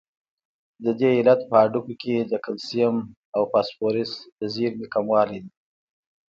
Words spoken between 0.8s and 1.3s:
د دې